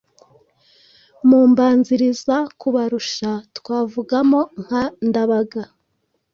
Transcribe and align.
Mu 1.27 1.39
mbanzirizakubarusha 1.49 3.31
twavugamo 3.57 4.39
nka 4.63 4.83
Ndabaga 5.07 5.63